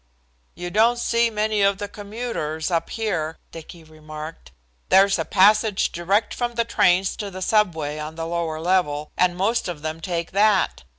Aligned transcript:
"You 0.55 0.71
don't 0.71 0.97
see 0.97 1.29
many 1.29 1.61
of 1.61 1.77
the 1.77 1.87
commuters 1.87 2.71
up 2.71 2.89
here," 2.89 3.37
Dicky 3.51 3.83
remarked. 3.83 4.49
"There's 4.89 5.19
a 5.19 5.25
passage 5.25 5.91
direct 5.91 6.33
from 6.33 6.55
the 6.55 6.65
trains 6.65 7.15
to 7.17 7.29
the 7.29 7.43
subway 7.43 7.99
on 7.99 8.15
the 8.15 8.25
lower 8.25 8.59
level, 8.59 9.11
and 9.15 9.37
most 9.37 9.67
of 9.67 9.83
them 9.83 10.01
take 10.01 10.31
that. 10.31 10.83